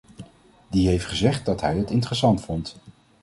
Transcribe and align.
Die 0.69 0.87
heeft 0.87 1.05
gezegd 1.05 1.45
dat 1.45 1.61
hij 1.61 1.77
het 1.77 1.89
interessant 1.91 2.41
vond. 2.41 2.75